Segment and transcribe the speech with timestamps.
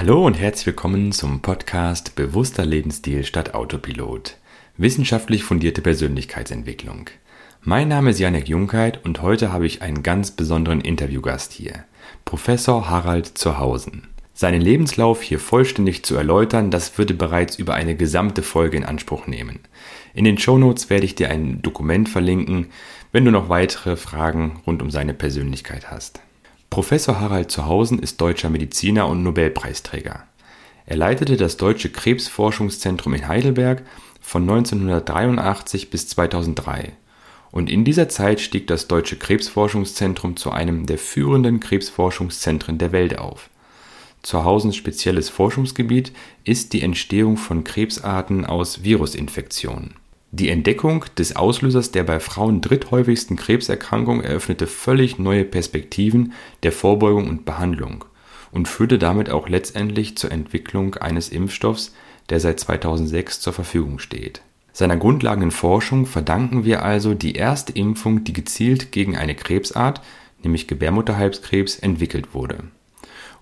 [0.00, 4.38] Hallo und herzlich willkommen zum Podcast Bewusster Lebensstil statt Autopilot.
[4.78, 7.10] Wissenschaftlich fundierte Persönlichkeitsentwicklung.
[7.60, 11.84] Mein Name ist Janek Junkheit und heute habe ich einen ganz besonderen Interviewgast hier,
[12.24, 14.08] Professor Harald Zurhausen.
[14.32, 19.26] Seinen Lebenslauf hier vollständig zu erläutern, das würde bereits über eine gesamte Folge in Anspruch
[19.26, 19.58] nehmen.
[20.14, 22.68] In den Shownotes werde ich dir ein Dokument verlinken,
[23.12, 26.22] wenn du noch weitere Fragen rund um seine Persönlichkeit hast.
[26.70, 30.22] Professor Harald Zurhausen ist deutscher Mediziner und Nobelpreisträger.
[30.86, 33.82] Er leitete das Deutsche Krebsforschungszentrum in Heidelberg
[34.20, 36.92] von 1983 bis 2003
[37.50, 43.18] und in dieser Zeit stieg das Deutsche Krebsforschungszentrum zu einem der führenden Krebsforschungszentren der Welt
[43.18, 43.50] auf.
[44.22, 46.12] Zurhausens spezielles Forschungsgebiet
[46.44, 49.96] ist die Entstehung von Krebsarten aus Virusinfektionen.
[50.32, 57.28] Die Entdeckung des Auslösers der bei Frauen dritthäufigsten Krebserkrankung eröffnete völlig neue Perspektiven der Vorbeugung
[57.28, 58.04] und Behandlung
[58.52, 61.94] und führte damit auch letztendlich zur Entwicklung eines Impfstoffs,
[62.28, 64.42] der seit 2006 zur Verfügung steht.
[64.72, 70.00] Seiner grundlegenden Forschung verdanken wir also die erste Impfung, die gezielt gegen eine Krebsart,
[70.44, 72.64] nämlich Gebärmutterhalskrebs, entwickelt wurde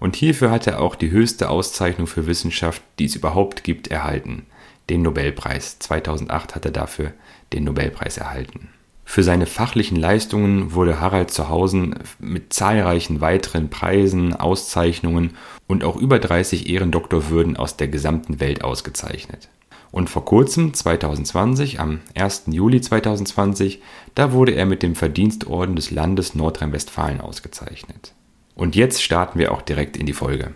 [0.00, 4.46] und hierfür hat er auch die höchste Auszeichnung für Wissenschaft, die es überhaupt gibt, erhalten,
[4.90, 5.78] den Nobelpreis.
[5.78, 7.12] 2008 hat er dafür
[7.52, 8.68] den Nobelpreis erhalten.
[9.04, 15.30] Für seine fachlichen Leistungen wurde Harald Zuhausen mit zahlreichen weiteren Preisen, Auszeichnungen
[15.66, 19.48] und auch über 30 Ehrendoktorwürden aus der gesamten Welt ausgezeichnet.
[19.90, 22.44] Und vor kurzem, 2020, am 1.
[22.48, 23.80] Juli 2020,
[24.14, 28.12] da wurde er mit dem Verdienstorden des Landes Nordrhein-Westfalen ausgezeichnet.
[28.54, 30.52] Und jetzt starten wir auch direkt in die Folge.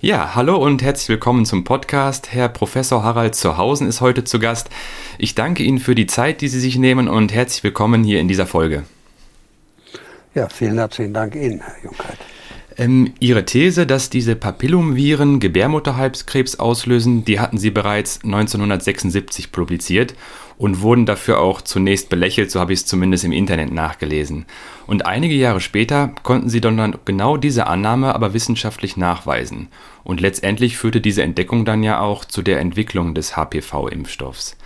[0.00, 2.32] Ja, hallo und herzlich willkommen zum Podcast.
[2.32, 4.68] Herr Professor Harald Zurhausen ist heute zu Gast.
[5.18, 8.28] Ich danke Ihnen für die Zeit, die Sie sich nehmen und herzlich willkommen hier in
[8.28, 8.84] dieser Folge.
[10.34, 12.18] Ja, vielen herzlichen Dank Ihnen, Herr Junkheit.
[12.78, 20.14] Ähm, Ihre These, dass diese Papillumviren Gebärmutterhalskrebs auslösen, die hatten Sie bereits 1976 publiziert
[20.58, 24.46] und wurden dafür auch zunächst belächelt, so habe ich es zumindest im Internet nachgelesen.
[24.86, 29.68] Und einige Jahre später konnten sie dann genau diese Annahme aber wissenschaftlich nachweisen.
[30.04, 34.56] Und letztendlich führte diese Entdeckung dann ja auch zu der Entwicklung des HPV-Impfstoffs.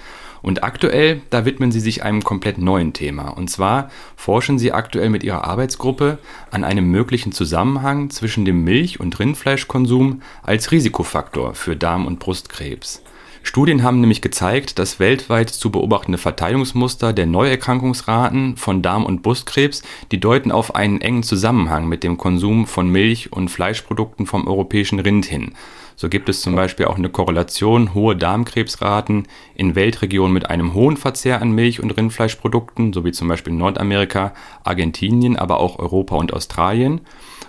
[0.43, 3.29] Und aktuell, da widmen sie sich einem komplett neuen Thema.
[3.29, 6.19] Und zwar forschen sie aktuell mit ihrer Arbeitsgruppe
[6.51, 13.03] an einem möglichen Zusammenhang zwischen dem Milch- und Rindfleischkonsum als Risikofaktor für Darm- und Brustkrebs.
[13.43, 19.83] Studien haben nämlich gezeigt, dass weltweit zu beobachtende Verteilungsmuster der Neuerkrankungsraten von Darm- und Brustkrebs,
[20.13, 25.01] die deuten auf einen engen Zusammenhang mit dem Konsum von Milch- und Fleischprodukten vom europäischen
[25.01, 25.53] Rind hin.
[26.01, 30.97] So gibt es zum Beispiel auch eine Korrelation hohe Darmkrebsraten in Weltregionen mit einem hohen
[30.97, 34.33] Verzehr an Milch- und Rindfleischprodukten, so wie zum Beispiel Nordamerika,
[34.65, 37.03] Argentinien, aber auch Europa und Australien.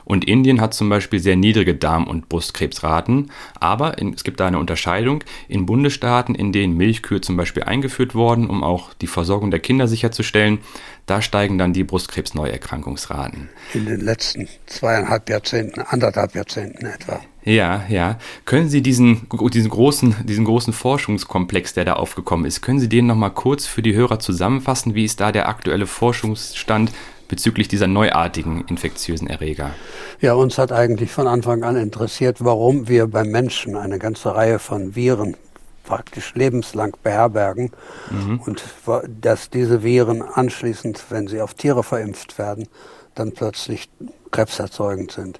[0.05, 3.31] Und Indien hat zum Beispiel sehr niedrige Darm- und Brustkrebsraten.
[3.59, 5.23] Aber in, es gibt da eine Unterscheidung.
[5.47, 9.87] In Bundesstaaten, in denen Milchkühe zum Beispiel eingeführt wurden, um auch die Versorgung der Kinder
[9.87, 10.59] sicherzustellen,
[11.05, 13.49] da steigen dann die Brustkrebsneuerkrankungsraten.
[13.73, 17.21] In den letzten zweieinhalb Jahrzehnten, anderthalb Jahrzehnten etwa.
[17.43, 18.19] Ja, ja.
[18.45, 23.07] Können Sie diesen, diesen, großen, diesen großen Forschungskomplex, der da aufgekommen ist, können Sie den
[23.07, 24.93] nochmal kurz für die Hörer zusammenfassen?
[24.93, 26.91] Wie ist da der aktuelle Forschungsstand
[27.31, 29.71] bezüglich dieser neuartigen infektiösen Erreger?
[30.19, 34.59] Ja, uns hat eigentlich von Anfang an interessiert, warum wir beim Menschen eine ganze Reihe
[34.59, 35.37] von Viren
[35.85, 37.71] praktisch lebenslang beherbergen
[38.11, 38.41] mhm.
[38.45, 38.63] und
[39.07, 42.67] dass diese Viren anschließend, wenn sie auf Tiere verimpft werden,
[43.15, 43.89] dann plötzlich
[44.31, 45.39] krebserzeugend sind.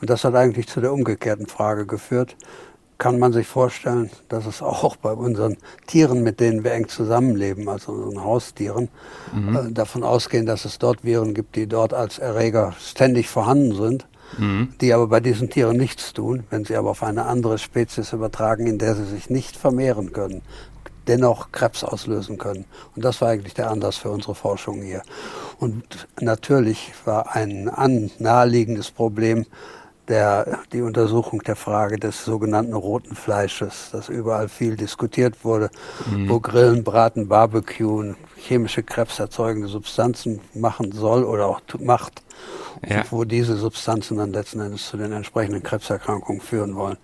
[0.00, 2.36] Und das hat eigentlich zu der umgekehrten Frage geführt,
[2.98, 7.68] kann man sich vorstellen, dass es auch bei unseren Tieren, mit denen wir eng zusammenleben,
[7.68, 8.88] also unseren Haustieren,
[9.32, 9.56] mhm.
[9.56, 14.06] äh, davon ausgehen, dass es dort Viren gibt, die dort als Erreger ständig vorhanden sind,
[14.36, 14.74] mhm.
[14.80, 18.66] die aber bei diesen Tieren nichts tun, wenn sie aber auf eine andere Spezies übertragen,
[18.66, 20.42] in der sie sich nicht vermehren können,
[21.06, 22.64] dennoch Krebs auslösen können.
[22.96, 25.02] Und das war eigentlich der Anlass für unsere Forschung hier.
[25.58, 27.70] Und natürlich war ein
[28.18, 29.46] naheliegendes Problem,
[30.08, 35.70] der, die Untersuchung der Frage des sogenannten roten Fleisches, das überall viel diskutiert wurde,
[36.10, 36.28] mhm.
[36.28, 42.22] wo Grillen, Braten, Barbecue chemische krebserzeugende Substanzen machen soll oder auch macht,
[42.88, 43.04] ja.
[43.10, 46.96] wo diese Substanzen dann letzten Endes zu den entsprechenden Krebserkrankungen führen wollen.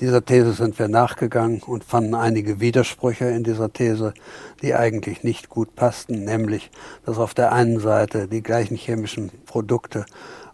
[0.00, 4.14] Dieser These sind wir nachgegangen und fanden einige Widersprüche in dieser These,
[4.62, 6.70] die eigentlich nicht gut passten, nämlich,
[7.04, 10.06] dass auf der einen Seite die gleichen chemischen Produkte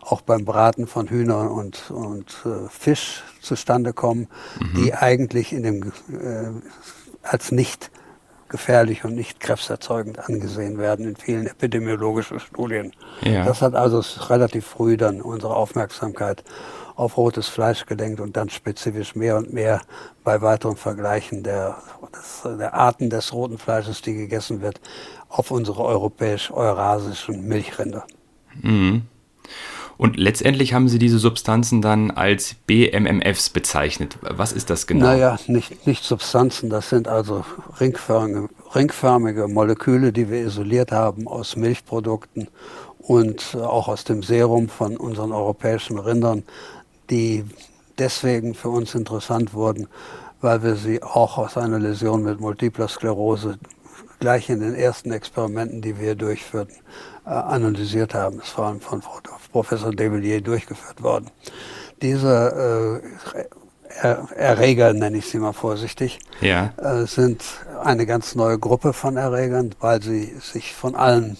[0.05, 4.29] auch beim Braten von Hühnern und, und äh, Fisch zustande kommen,
[4.61, 4.83] mhm.
[4.83, 6.51] die eigentlich in dem, äh,
[7.23, 7.91] als nicht
[8.49, 12.93] gefährlich und nicht krebserzeugend angesehen werden in vielen epidemiologischen Studien.
[13.23, 13.45] Ja.
[13.45, 16.45] Das hat also relativ früh dann unsere Aufmerksamkeit
[16.95, 19.81] auf rotes Fleisch gelenkt und dann spezifisch mehr und mehr
[20.23, 21.79] bei weiteren Vergleichen der,
[22.17, 24.81] des, der Arten des roten Fleisches, die gegessen wird,
[25.29, 28.05] auf unsere europäisch-eurasischen Milchrinder.
[28.63, 29.03] Mhm.
[29.97, 34.19] Und letztendlich haben Sie diese Substanzen dann als BMMFs bezeichnet.
[34.23, 35.07] Was ist das genau?
[35.07, 37.45] Naja, nicht, nicht Substanzen, das sind also
[37.81, 42.49] ringförmige, ringförmige Moleküle, die wir isoliert haben aus Milchprodukten
[42.99, 46.43] und auch aus dem Serum von unseren europäischen Rindern,
[47.11, 47.45] die
[47.99, 49.89] deswegen für uns interessant wurden,
[50.41, 53.59] weil wir sie auch aus einer Läsion mit Multipler Sklerose
[54.21, 58.41] gleich in den ersten Experimenten, die wir durchführten, äh, analysiert haben.
[58.43, 59.03] Es waren von
[59.53, 61.31] Professor Devilliers durchgeführt worden.
[62.03, 63.45] Diese äh,
[64.37, 66.73] Erreger, nenne ich sie mal vorsichtig, ja.
[66.77, 67.43] äh, sind
[67.83, 71.37] eine ganz neue Gruppe von Erregern, weil sie sich von allen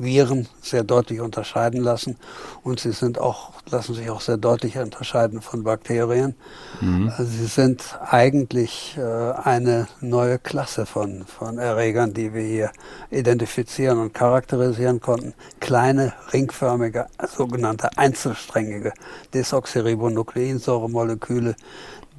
[0.00, 2.16] Viren sehr deutlich unterscheiden lassen
[2.62, 6.34] und sie sind auch, lassen sich auch sehr deutlich unterscheiden von Bakterien.
[6.80, 7.12] Mhm.
[7.16, 12.70] Also sie sind eigentlich äh, eine neue Klasse von, von Erregern, die wir hier
[13.10, 15.34] identifizieren und charakterisieren konnten.
[15.60, 17.06] Kleine, ringförmige,
[17.36, 18.92] sogenannte einzelsträngige
[19.34, 21.54] Desoxyribonukleinsäuremoleküle,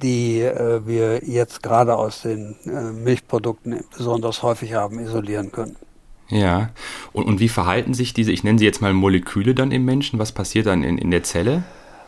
[0.02, 5.76] die äh, wir jetzt gerade aus den äh, Milchprodukten besonders häufig haben isolieren können.
[6.32, 6.70] Ja.
[7.12, 10.18] Und, und wie verhalten sich diese, ich nenne sie jetzt mal Moleküle dann im Menschen?
[10.18, 11.62] Was passiert dann in, in der Zelle?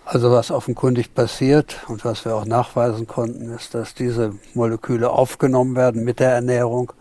[0.07, 5.77] Also was offenkundig passiert und was wir auch nachweisen konnten, ist, dass diese Moleküle aufgenommen
[5.77, 6.93] werden mit der Ernährung,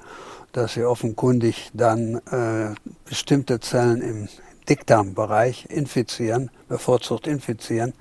[0.52, 2.76] dass sie offenkundig dann äh,
[3.06, 4.28] bestimmte Zellen im
[4.70, 7.94] Dickdarmbereich infizieren, bevorzugt infizieren.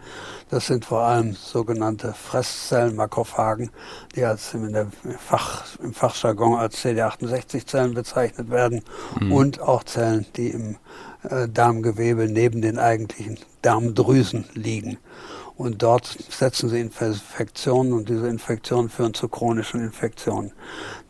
[0.50, 3.70] Das sind vor allem sogenannte Fresszellen, Makrophagen,
[4.14, 4.86] die als in der
[5.18, 8.82] Fach, im Fachjargon als CD68-Zellen bezeichnet werden
[9.20, 9.32] mhm.
[9.32, 10.76] und auch Zellen, die im
[11.22, 14.98] äh, Darmgewebe neben den eigentlichen Darmdrüsen liegen.
[15.56, 20.52] Und dort setzen sie Infektionen und diese Infektionen führen zu chronischen Infektionen.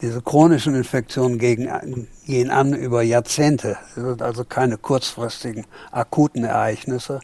[0.00, 3.76] Diese chronischen Infektionen gegen, gehen an über Jahrzehnte.
[3.94, 7.20] Sie sind also keine kurzfristigen, akuten Ereignisse.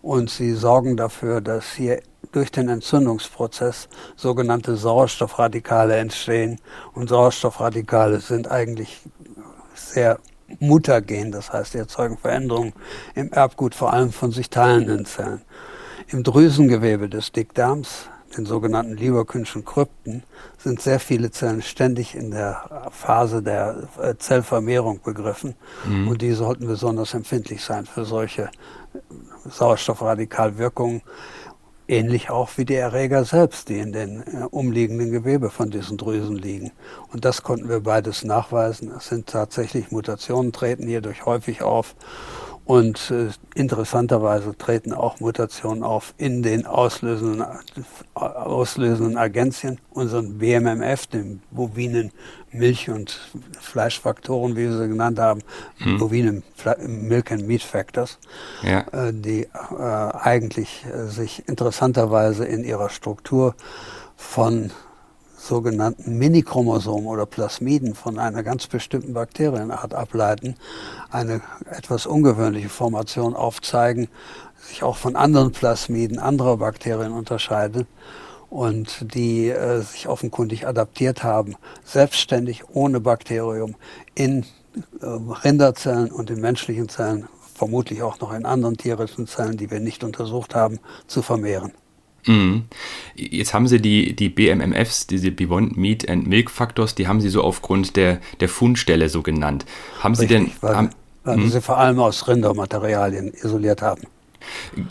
[0.00, 2.00] Und sie sorgen dafür, dass hier
[2.32, 6.60] durch den Entzündungsprozess sogenannte Sauerstoffradikale entstehen.
[6.94, 9.00] Und Sauerstoffradikale sind eigentlich
[9.74, 10.18] sehr
[10.60, 12.72] mutagen, das heißt, sie erzeugen Veränderungen
[13.14, 15.42] im Erbgut, vor allem von sich teilenden Zellen.
[16.08, 20.22] Im Drüsengewebe des Dickdarms, den sogenannten Lieberkünschen Krypten,
[20.58, 25.54] sind sehr viele Zellen ständig in der Phase der äh, Zellvermehrung begriffen.
[25.86, 26.08] Mhm.
[26.08, 28.50] Und die sollten besonders empfindlich sein für solche
[29.48, 31.02] Sauerstoffradikalwirkungen.
[31.86, 36.36] Ähnlich auch wie die Erreger selbst, die in den äh, umliegenden Gewebe von diesen Drüsen
[36.36, 36.72] liegen.
[37.12, 38.90] Und das konnten wir beides nachweisen.
[38.96, 41.94] Es sind tatsächlich Mutationen, treten hierdurch häufig auf.
[42.64, 47.44] Und äh, interessanterweise treten auch Mutationen auf in den auslösenden,
[48.14, 52.10] auslösenden Agenzien, unseren BMMF, den bovinen
[52.52, 53.20] Milch- und
[53.60, 55.42] Fleischfaktoren, wie wir sie genannt haben,
[55.78, 55.98] hm.
[55.98, 56.42] bovine
[56.86, 58.18] Milk and Meat Factors,
[58.62, 58.80] ja.
[58.92, 63.54] äh, die äh, eigentlich sich interessanterweise in ihrer Struktur
[64.16, 64.70] von
[65.44, 70.56] sogenannten Minichromosomen oder Plasmiden von einer ganz bestimmten Bakterienart ableiten,
[71.10, 74.08] eine etwas ungewöhnliche Formation aufzeigen,
[74.56, 77.86] sich auch von anderen Plasmiden anderer Bakterien unterscheiden
[78.48, 83.74] und die äh, sich offenkundig adaptiert haben, selbstständig ohne Bakterium
[84.14, 84.46] in
[85.00, 89.80] äh, Rinderzellen und in menschlichen Zellen, vermutlich auch noch in anderen tierischen Zellen, die wir
[89.80, 91.72] nicht untersucht haben, zu vermehren.
[92.26, 92.64] Mhm.
[93.14, 97.28] Jetzt haben Sie die, die BMMFs, diese Beyond Meat and Milk Factors, die haben Sie
[97.28, 99.66] so aufgrund der, der Fundstelle so genannt.
[100.00, 100.52] Haben Sie Richtig, denn.
[100.60, 100.90] Weil, haben,
[101.24, 101.50] weil wir hm?
[101.50, 104.02] sie vor allem aus Rindermaterialien isoliert haben.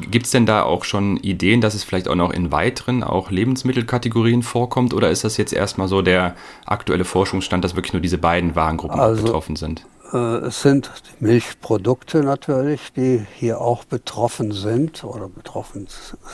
[0.10, 3.30] Gibt es denn da auch schon Ideen, dass es vielleicht auch noch in weiteren, auch
[3.30, 4.94] Lebensmittelkategorien vorkommt?
[4.94, 6.36] Oder ist das jetzt erstmal so der
[6.66, 9.86] aktuelle Forschungsstand, dass wirklich nur diese beiden Warengruppen also, betroffen sind?
[10.14, 10.18] Äh,
[10.48, 15.88] es sind Milchprodukte natürlich, die hier auch betroffen sind oder betroffen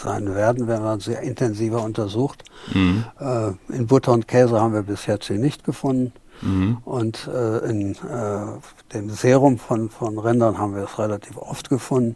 [0.04, 2.44] sein werden, wenn man sie intensiver untersucht.
[2.74, 3.06] Mhm.
[3.20, 6.14] Äh, in Butter und Käse haben wir bis jetzt sie nicht gefunden.
[6.42, 6.78] Mhm.
[6.86, 12.16] Und äh, in äh, dem Serum von, von Rindern haben wir es relativ oft gefunden.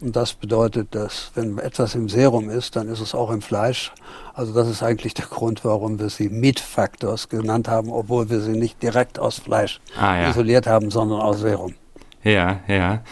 [0.00, 3.92] Und das bedeutet, dass wenn etwas im Serum ist, dann ist es auch im Fleisch.
[4.34, 8.40] Also das ist eigentlich der Grund, warum wir sie Meat Factors genannt haben, obwohl wir
[8.40, 10.30] sie nicht direkt aus Fleisch ah, ja.
[10.30, 11.74] isoliert haben, sondern aus Serum.
[12.22, 13.02] Ja, ja.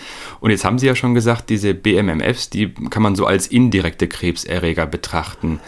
[0.41, 4.09] Und jetzt haben Sie ja schon gesagt, diese BMMFs, die kann man so als indirekte
[4.09, 5.61] Krebserreger betrachten.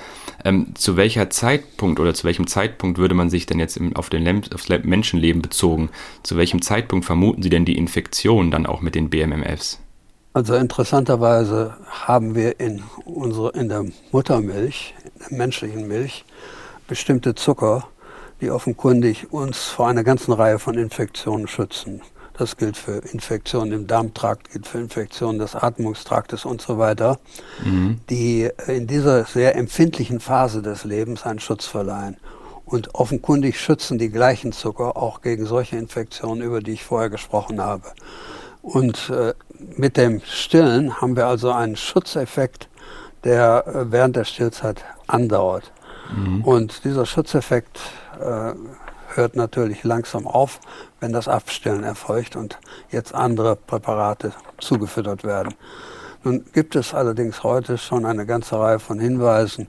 [0.47, 4.11] Ähm, zu welcher Zeitpunkt oder zu welchem Zeitpunkt würde man sich denn jetzt im, auf
[4.11, 5.91] den aufs Menschenleben bezogen,
[6.23, 9.81] zu welchem Zeitpunkt vermuten Sie denn die Infektion dann auch mit den BMMFs?
[10.35, 16.25] Also interessanterweise haben wir in, unsere, in der Muttermilch, in der menschlichen Milch,
[16.87, 17.89] bestimmte Zucker,
[18.41, 22.03] die offenkundig uns vor einer ganzen Reihe von Infektionen schützen.
[22.39, 27.19] Das gilt für Infektionen im Darmtrakt, gilt für Infektionen des Atmungstraktes und so weiter,
[27.65, 28.01] mhm.
[28.11, 32.19] die in dieser sehr empfindlichen Phase des Lebens einen Schutz verleihen.
[32.67, 37.61] Und offenkundig schützen die gleichen Zucker auch gegen solche Infektionen, über die ich vorher gesprochen
[37.63, 37.85] habe.
[38.61, 39.33] Und äh,
[39.77, 42.69] mit dem Stillen haben wir also einen Schutzeffekt,
[43.23, 45.73] der äh, während der Stillzeit andauert.
[46.15, 46.43] Mhm.
[46.43, 47.79] Und dieser Schutzeffekt
[48.21, 48.53] äh,
[49.17, 50.61] hört natürlich langsam auf,
[51.01, 52.59] wenn das Abstillen erfolgt und
[52.91, 55.55] jetzt andere Präparate zugefüttert werden.
[56.25, 59.69] Nun gibt es allerdings heute schon eine ganze Reihe von Hinweisen,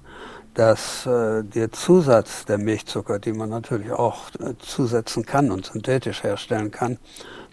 [0.54, 6.24] dass äh, der Zusatz der Milchzucker, die man natürlich auch äh, zusetzen kann und synthetisch
[6.24, 6.98] herstellen kann,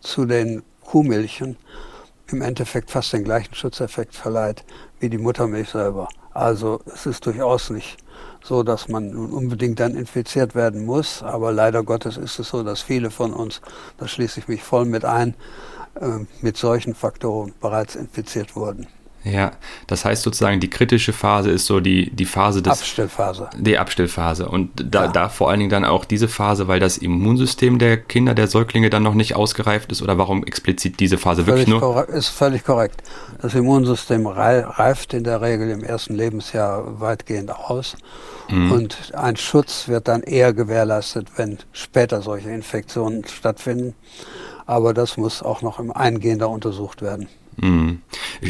[0.01, 1.59] zu den Kuhmilchen
[2.29, 4.65] im Endeffekt fast den gleichen Schutzeffekt verleiht
[5.01, 6.09] wie die Muttermilch selber.
[6.33, 7.99] Also es ist durchaus nicht
[8.45, 12.83] so, dass man unbedingt dann infiziert werden muss, aber leider Gottes ist es so, dass
[12.83, 13.63] viele von uns,
[13.97, 15.35] da schließe ich mich voll mit ein,
[15.99, 18.87] äh, mit solchen Faktoren bereits infiziert wurden.
[19.25, 19.53] Ja,
[19.87, 22.81] das heißt sozusagen, die kritische Phase ist so die, die Phase des.
[22.81, 23.49] Abstillphase.
[23.59, 24.47] Die Abstillphase.
[24.47, 25.11] Und da, ja.
[25.11, 28.91] da vor allen Dingen dann auch diese Phase, weil das Immunsystem der Kinder, der Säuglinge
[28.91, 30.03] dann noch nicht ausgereift ist?
[30.03, 32.09] Oder warum explizit diese Phase völlig wirklich nur?
[32.11, 33.03] Ist völlig korrekt.
[33.41, 37.97] Das Immunsystem reift in der Regel im ersten Lebensjahr weitgehend aus.
[38.51, 38.73] Mhm.
[38.73, 43.95] Und ein Schutz wird dann eher gewährleistet, wenn später solche Infektionen stattfinden.
[44.67, 47.29] Aber das muss auch noch im Eingehender untersucht werden.
[47.57, 48.01] Mhm.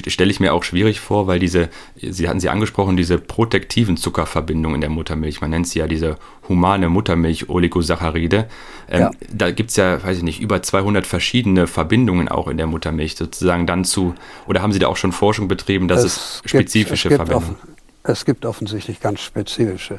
[0.07, 4.77] Stelle ich mir auch schwierig vor, weil diese, Sie hatten sie angesprochen, diese protektiven Zuckerverbindungen
[4.77, 6.17] in der Muttermilch, man nennt sie ja diese
[6.49, 8.47] humane Muttermilch-Oligosaccharide.
[8.89, 9.11] Ähm, ja.
[9.33, 13.17] Da gibt es ja, weiß ich nicht, über 200 verschiedene Verbindungen auch in der Muttermilch,
[13.17, 14.15] sozusagen dann zu,
[14.47, 17.57] oder haben Sie da auch schon Forschung betrieben, dass es, es spezifische gibt, es Verbindungen
[17.65, 17.79] gibt?
[18.05, 19.99] Es gibt offensichtlich ganz spezifische.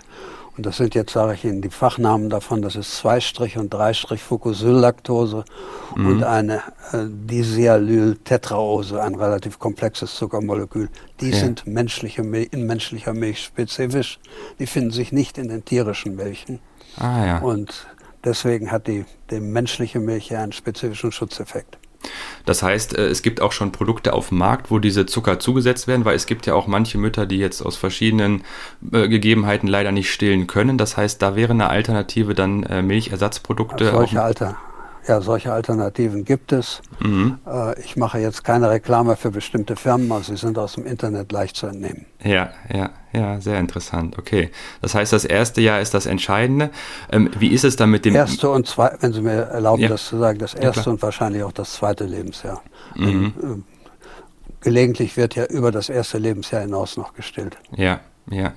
[0.58, 2.62] Und das sind jetzt, sage ich Ihnen, die Fachnamen davon.
[2.62, 5.44] Das ist 2- und 3-Fucosyllaktose
[5.96, 6.08] mhm.
[6.08, 6.62] und eine
[6.94, 10.90] äh, Disialyltetraose, ein relativ komplexes Zuckermolekül.
[11.20, 11.38] Die ja.
[11.38, 14.20] sind menschliche in menschlicher Milch spezifisch.
[14.60, 16.60] Die finden sich nicht in den tierischen Milchen.
[16.98, 17.40] Ah, ja.
[17.40, 17.88] Und
[18.24, 21.78] deswegen hat die, die menschliche Milch ja einen spezifischen Schutzeffekt.
[22.46, 25.88] Das heißt, äh, es gibt auch schon Produkte auf dem Markt, wo diese Zucker zugesetzt
[25.88, 28.44] werden, weil es gibt ja auch manche Mütter, die jetzt aus verschiedenen
[28.92, 30.78] äh, Gegebenheiten leider nicht stillen können.
[30.78, 33.92] Das heißt, da wäre eine Alternative dann äh, Milchersatzprodukte.
[33.92, 34.58] Solche Alter,
[35.08, 36.82] ja, solche Alternativen gibt es.
[37.00, 37.38] Mhm.
[37.46, 41.32] Äh, ich mache jetzt keine Reklame für bestimmte Firmen, also sie sind aus dem Internet
[41.32, 42.06] leicht zu entnehmen.
[42.24, 44.18] Ja, ja, ja, sehr interessant.
[44.18, 44.50] Okay.
[44.82, 46.72] Das heißt, das erste Jahr ist das Entscheidende.
[47.12, 48.16] Ähm, wie ist es dann mit dem.
[48.16, 49.90] Erste und zweite, wenn Sie mir erlauben, ja.
[49.90, 52.62] das zu sagen, das erste ja, und wahrscheinlich auch das zweite Lebensjahr.
[52.96, 53.06] Mhm.
[53.06, 53.64] Denn, äh,
[54.62, 57.58] gelegentlich wird ja über das erste Lebensjahr hinaus noch gestillt.
[57.76, 58.54] Ja, ja.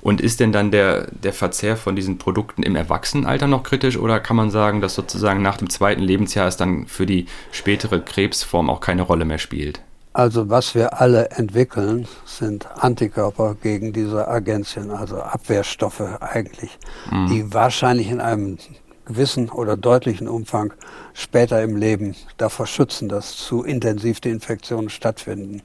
[0.00, 4.20] Und ist denn dann der, der Verzehr von diesen Produkten im Erwachsenenalter noch kritisch oder
[4.20, 8.70] kann man sagen, dass sozusagen nach dem zweiten Lebensjahr es dann für die spätere Krebsform
[8.70, 9.80] auch keine Rolle mehr spielt?
[10.14, 16.78] Also was wir alle entwickeln, sind Antikörper gegen diese Agenzien, also Abwehrstoffe eigentlich,
[17.10, 17.28] mhm.
[17.28, 18.58] die wahrscheinlich in einem
[19.04, 20.72] gewissen oder deutlichen Umfang
[21.12, 25.62] später im Leben davor schützen, dass zu intensiv die Infektionen stattfinden.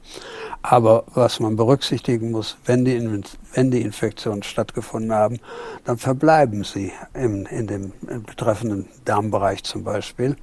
[0.61, 5.39] Aber was man berücksichtigen muss, wenn die, wenn die Infektionen stattgefunden haben,
[5.85, 7.93] dann verbleiben sie im, in dem
[8.25, 10.35] betreffenden Darmbereich zum Beispiel.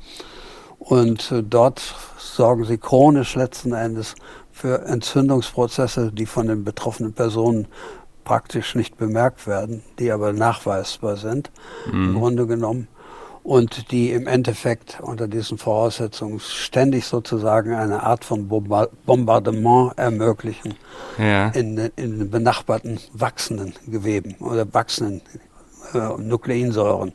[0.79, 1.81] Und äh, dort
[2.19, 4.15] sorgen sie chronisch letzten Endes
[4.53, 7.67] für Entzündungsprozesse, die von den betroffenen Personen
[8.25, 11.50] praktisch nicht bemerkt werden, die aber nachweisbar sind,
[11.90, 12.11] mhm.
[12.11, 12.88] im Grunde genommen.
[13.43, 20.76] Und die im Endeffekt unter diesen Voraussetzungen ständig sozusagen eine Art von Bombardement ermöglichen
[21.19, 21.49] ja.
[21.49, 25.21] in, in benachbarten wachsenden Geweben oder wachsenden
[25.93, 27.12] äh, Nukleinsäuren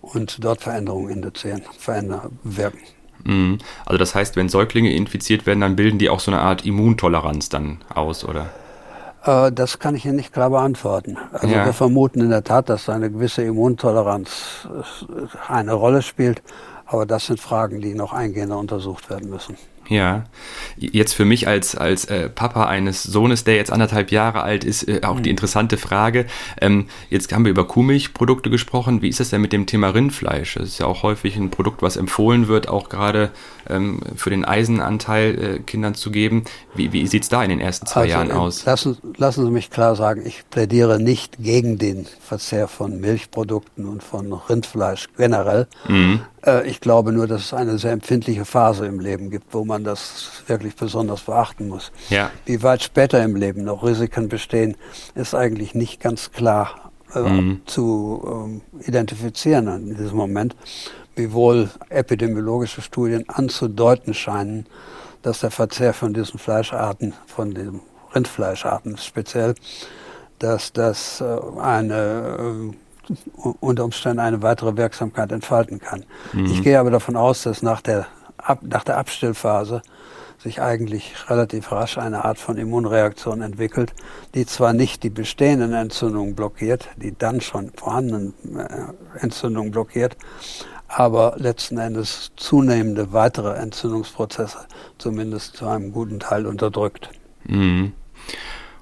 [0.00, 2.80] und dort Veränderungen induzieren, verändern, wirken.
[3.24, 3.58] Mhm.
[3.86, 7.48] Also das heißt, wenn Säuglinge infiziert werden, dann bilden die auch so eine Art Immuntoleranz
[7.48, 8.50] dann aus, oder?
[9.24, 11.16] Äh, das kann ich Ihnen nicht klar beantworten.
[11.32, 11.64] Also ja.
[11.64, 16.42] wir vermuten in der Tat, dass eine gewisse Immuntoleranz äh, eine Rolle spielt,
[16.86, 19.56] aber das sind Fragen, die noch eingehender untersucht werden müssen.
[19.88, 20.24] Ja,
[20.76, 24.88] jetzt für mich als, als äh, Papa eines Sohnes, der jetzt anderthalb Jahre alt ist,
[24.88, 25.22] äh, auch mhm.
[25.24, 26.26] die interessante Frage.
[26.60, 29.02] Ähm, jetzt haben wir über Kuhmilchprodukte gesprochen.
[29.02, 30.54] Wie ist es denn mit dem Thema Rindfleisch?
[30.54, 33.30] Das ist ja auch häufig ein Produkt, was empfohlen wird, auch gerade
[33.68, 36.44] ähm, für den Eisenanteil äh, Kindern zu geben.
[36.74, 38.64] Wie, wie sieht es da in den ersten zwei also, Jahren aus?
[38.64, 44.02] Lassen, lassen Sie mich klar sagen, ich plädiere nicht gegen den Verzehr von Milchprodukten und
[44.02, 45.66] von Rindfleisch generell.
[45.88, 46.20] Mhm.
[46.44, 49.73] Äh, ich glaube nur, dass es eine sehr empfindliche Phase im Leben gibt, wo man
[49.82, 51.90] das wirklich besonders beachten muss.
[52.10, 52.30] Ja.
[52.44, 54.76] Wie weit später im Leben noch Risiken bestehen,
[55.14, 57.62] ist eigentlich nicht ganz klar äh, mhm.
[57.66, 60.54] zu äh, identifizieren in diesem Moment,
[61.16, 64.66] wiewohl epidemiologische Studien anzudeuten scheinen,
[65.22, 67.80] dass der Verzehr von diesen Fleischarten, von den
[68.14, 69.54] Rindfleischarten speziell,
[70.38, 71.24] dass das äh,
[71.60, 72.74] eine äh,
[73.60, 76.04] unter Umständen eine weitere Wirksamkeit entfalten kann.
[76.32, 76.46] Mhm.
[76.46, 78.06] Ich gehe aber davon aus, dass nach der,
[78.44, 79.82] Ab, nach der Abstillphase
[80.38, 83.94] sich eigentlich relativ rasch eine Art von Immunreaktion entwickelt,
[84.34, 90.16] die zwar nicht die bestehenden Entzündungen blockiert, die dann schon vorhandenen äh, Entzündungen blockiert,
[90.88, 94.58] aber letzten Endes zunehmende weitere Entzündungsprozesse
[94.98, 97.10] zumindest zu einem guten Teil unterdrückt.
[97.44, 97.92] Mhm.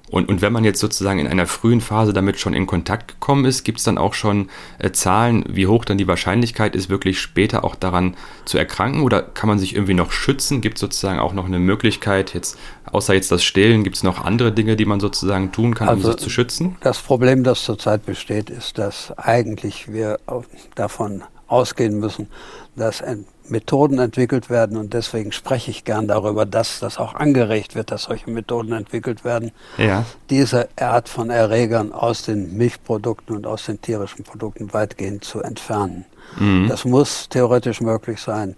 [0.09, 3.45] Und, und wenn man jetzt sozusagen in einer frühen Phase damit schon in Kontakt gekommen
[3.45, 7.19] ist, gibt es dann auch schon äh, Zahlen, wie hoch dann die Wahrscheinlichkeit ist, wirklich
[7.19, 9.01] später auch daran zu erkranken?
[9.01, 10.61] Oder kann man sich irgendwie noch schützen?
[10.61, 12.59] Gibt es sozusagen auch noch eine Möglichkeit, jetzt
[12.91, 16.07] außer jetzt das Stillen, gibt es noch andere Dinge, die man sozusagen tun kann, also
[16.07, 16.75] um sich zu schützen?
[16.81, 20.19] Das Problem, das zurzeit besteht, ist, dass eigentlich wir
[20.75, 22.27] davon ausgehen müssen,
[22.75, 23.01] dass
[23.49, 28.03] Methoden entwickelt werden und deswegen spreche ich gern darüber, dass das auch angeregt wird, dass
[28.03, 30.05] solche Methoden entwickelt werden, ja.
[30.29, 36.05] diese Art von Erregern aus den Milchprodukten und aus den tierischen Produkten weitgehend zu entfernen.
[36.39, 36.67] Mhm.
[36.69, 38.55] Das muss theoretisch möglich sein.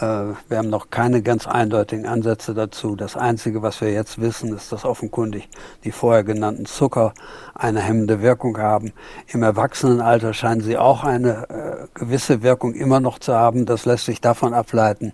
[0.00, 2.94] Äh, wir haben noch keine ganz eindeutigen Ansätze dazu.
[2.94, 5.48] Das Einzige, was wir jetzt wissen, ist, dass offenkundig
[5.84, 7.14] die vorher genannten Zucker
[7.54, 8.92] eine hemmende Wirkung haben.
[9.26, 13.66] Im Erwachsenenalter scheinen sie auch eine äh, gewisse Wirkung immer noch zu haben.
[13.66, 15.12] Das lässt sich davon ableiten,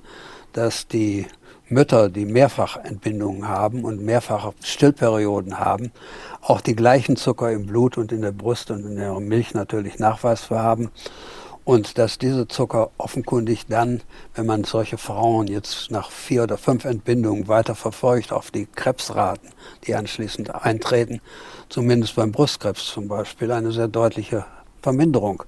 [0.52, 1.26] dass die
[1.68, 5.92] Mütter, die Mehrfachentbindungen haben und mehrfache Stillperioden haben,
[6.42, 9.98] auch die gleichen Zucker im Blut und in der Brust und in der Milch natürlich
[9.98, 10.90] nachweisbar haben
[11.64, 14.02] und dass diese Zucker offenkundig dann,
[14.34, 19.50] wenn man solche Frauen jetzt nach vier oder fünf Entbindungen weiter verfolgt auf die Krebsraten,
[19.86, 21.20] die anschließend eintreten,
[21.68, 24.44] zumindest beim Brustkrebs zum Beispiel, eine sehr deutliche
[24.82, 25.44] Verminderung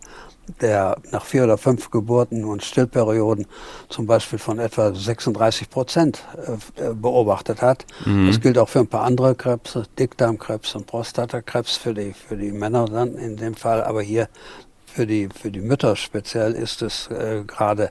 [0.61, 3.47] der nach vier oder fünf Geburten und Stillperioden
[3.89, 6.23] zum Beispiel von etwa 36 Prozent
[6.77, 7.85] äh, beobachtet hat.
[8.05, 8.29] Mhm.
[8.29, 12.53] Das gilt auch für ein paar andere Krebse, Dickdarmkrebs und Prostatakrebs für die, für die
[12.53, 14.29] Männer dann in dem Fall, aber hier
[14.97, 17.91] für die, für die Mütter speziell ist es äh, gerade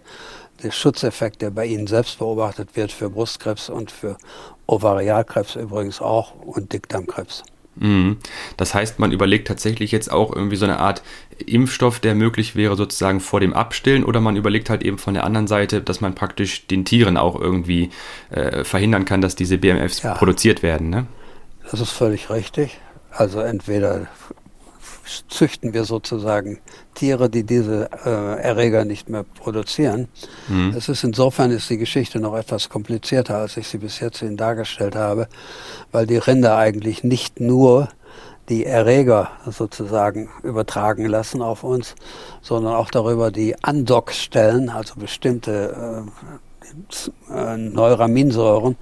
[0.64, 4.18] der Schutzeffekt, der bei ihnen selbst beobachtet wird, für Brustkrebs und für
[4.66, 7.44] Ovarialkrebs übrigens auch und Dickdarmkrebs.
[7.76, 8.18] Mhm.
[8.58, 11.04] Das heißt, man überlegt tatsächlich jetzt auch irgendwie so eine Art
[11.46, 15.26] Impfstoff, der möglich wäre, sozusagen vor dem Abstillen, oder man überlegt halt eben von der
[15.26, 17.92] anderen Seite, dass man praktisch den Tieren auch irgendwie
[18.32, 20.16] äh, verhindern kann, dass diese BMFs ja.
[20.16, 20.90] produziert werden.
[20.90, 21.06] Ne?
[21.70, 22.80] Das ist völlig richtig.
[23.12, 24.08] Also entweder
[25.28, 26.60] züchten wir sozusagen
[26.94, 30.08] Tiere, die diese äh, Erreger nicht mehr produzieren.
[30.48, 30.74] Mhm.
[30.76, 34.38] Es ist insofern ist die Geschichte noch etwas komplizierter, als ich sie bis jetzt Ihnen
[34.38, 35.28] dargestellt habe,
[35.92, 37.90] weil die Rinder eigentlich nicht nur
[38.50, 41.96] die Erreger sozusagen übertragen lassen auf uns,
[42.42, 46.06] sondern auch darüber die Andockstellen, also bestimmte
[47.32, 48.76] äh, äh, Neuraminsäuren,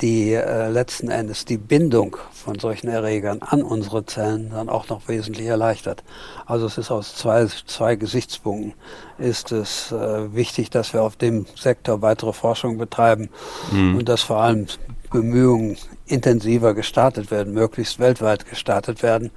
[0.00, 5.08] die äh, letzten Endes die Bindung von solchen Erregern an unsere Zellen dann auch noch
[5.08, 6.02] wesentlich erleichtert.
[6.44, 8.74] Also es ist aus zwei, zwei Gesichtspunkten
[9.18, 13.30] ist es äh, wichtig, dass wir auf dem Sektor weitere Forschung betreiben
[13.72, 13.96] mhm.
[13.96, 14.66] und dass vor allem
[15.10, 19.30] Bemühungen intensiver gestartet werden, möglichst weltweit gestartet werden,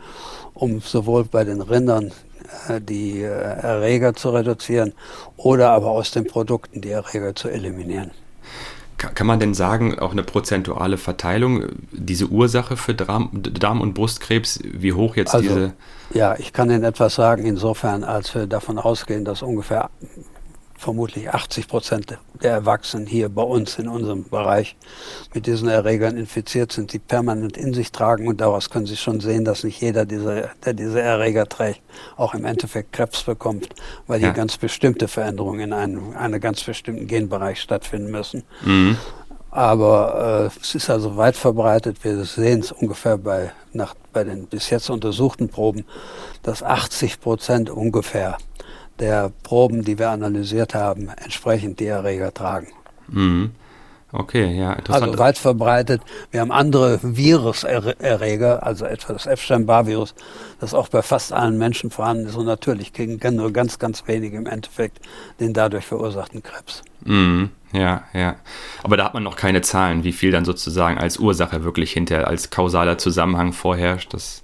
[0.53, 2.11] um sowohl bei den Rindern
[2.67, 4.93] äh, die äh, Erreger zu reduzieren
[5.37, 8.11] oder aber aus den Produkten die Erreger zu eliminieren.
[8.99, 14.93] Kann man denn sagen, auch eine prozentuale Verteilung, diese Ursache für Darm-, und Brustkrebs, wie
[14.93, 15.73] hoch jetzt also, diese?
[16.13, 19.89] Ja, ich kann Ihnen etwas sagen, insofern, als wir davon ausgehen, dass ungefähr
[20.79, 24.77] vermutlich 80 Prozent der Erwachsenen hier bei uns in unserem Bereich
[25.33, 28.27] mit diesen Erregern infiziert sind, die permanent in sich tragen.
[28.29, 31.81] Und daraus können Sie schon sehen, dass nicht jeder, diese, der diese Erreger trägt,
[32.15, 33.67] auch im Endeffekt Krebs bekommt,
[34.07, 34.27] weil ja.
[34.27, 38.43] hier ganz bestimmte Veränderungen in einem, einem ganz bestimmten Genbereich stattfinden müssen.
[38.63, 38.97] Mhm.
[39.51, 42.03] Aber äh, es ist also weit verbreitet.
[42.03, 45.85] Wir sehen es ungefähr bei, nach, bei den bis jetzt untersuchten Proben,
[46.43, 48.37] dass 80 Prozent ungefähr
[48.99, 52.67] der Proben, die wir analysiert haben, entsprechend die Erreger tragen.
[53.07, 53.51] Mhm.
[54.11, 55.03] Okay, ja, interessant.
[55.03, 56.01] Also weit verbreitet.
[56.31, 60.15] Wir haben andere Viruserreger, also etwa das Epstein-Barr-Virus,
[60.59, 62.35] das auch bei fast allen Menschen vorhanden ist.
[62.35, 64.99] Und natürlich kennen nur ganz, ganz wenige im Endeffekt
[65.39, 66.81] den dadurch verursachten Krebs.
[67.05, 68.37] Mhm, ja, ja.
[68.81, 72.27] Aber da hat man noch keine Zahlen, wie viel dann sozusagen als Ursache wirklich hinter,
[72.27, 74.15] als kausaler Zusammenhang vorherrscht.
[74.15, 74.43] Das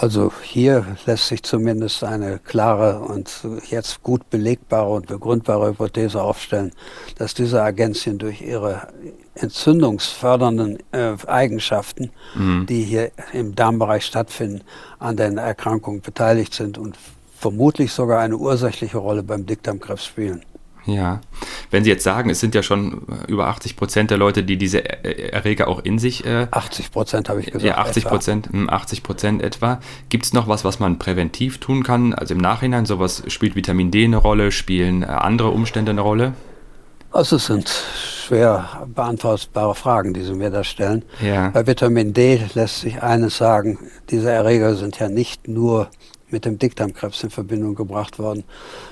[0.00, 6.70] also hier lässt sich zumindest eine klare und jetzt gut belegbare und begründbare Hypothese aufstellen,
[7.16, 8.86] dass diese Agenzien durch ihre
[9.34, 12.66] entzündungsfördernden äh, Eigenschaften, mhm.
[12.66, 14.60] die hier im Darmbereich stattfinden,
[15.00, 16.96] an den Erkrankungen beteiligt sind und
[17.36, 20.44] vermutlich sogar eine ursächliche Rolle beim Dickdarmkrebs spielen.
[20.88, 21.20] Ja,
[21.70, 24.84] wenn Sie jetzt sagen, es sind ja schon über 80 Prozent der Leute, die diese
[24.84, 26.24] Erreger auch in sich.
[26.24, 27.64] Äh, 80 Prozent habe ich gesagt.
[27.64, 29.80] Ja, 80 Prozent, 80 hm, Prozent etwa.
[30.08, 32.14] Gibt es noch was, was man präventiv tun kann?
[32.14, 36.32] Also im Nachhinein, sowas spielt Vitamin D eine Rolle, spielen äh, andere Umstände eine Rolle?
[37.10, 41.04] Also es sind schwer beantwortbare Fragen, die Sie mir da stellen.
[41.20, 41.50] Ja.
[41.50, 43.78] Bei Vitamin D lässt sich eines sagen,
[44.10, 45.88] diese Erreger sind ja nicht nur
[46.30, 48.44] mit dem Dickdarmkrebs in Verbindung gebracht worden,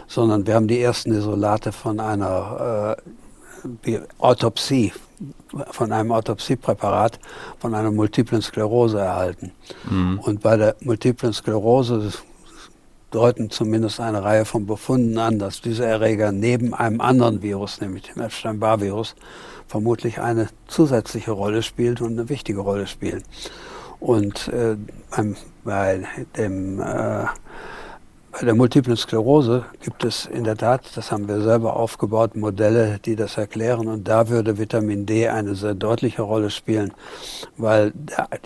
[0.06, 2.96] sondern wir haben die ersten Isolate von einer
[3.84, 4.92] äh, Autopsie,
[5.70, 7.18] von einem Autopsiepräparat
[7.58, 9.52] von einer multiplen Sklerose erhalten.
[9.88, 10.18] Mhm.
[10.20, 12.12] Und bei der multiplen Sklerose
[13.10, 18.12] deuten zumindest eine Reihe von Befunden an, dass dieser Erreger neben einem anderen Virus, nämlich
[18.12, 19.14] dem Epstein-Barr-Virus,
[19.66, 23.24] vermutlich eine zusätzliche Rolle spielt und eine wichtige Rolle spielt.
[24.06, 24.76] Und äh,
[25.64, 27.24] bei, dem, äh,
[28.38, 32.98] bei der multiplen Sklerose gibt es in der Tat, das haben wir selber aufgebaut, Modelle,
[33.02, 33.88] die das erklären.
[33.88, 36.92] Und da würde Vitamin D eine sehr deutliche Rolle spielen,
[37.56, 37.94] weil